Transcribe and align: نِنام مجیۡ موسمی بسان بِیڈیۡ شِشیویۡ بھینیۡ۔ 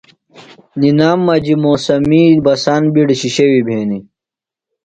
نِنام 0.79 1.19
مجیۡ 1.27 1.59
موسمی 1.63 2.23
بسان 2.45 2.83
بِیڈیۡ 2.93 3.19
شِشیویۡ 3.21 3.65
بھینیۡ۔ 3.67 4.03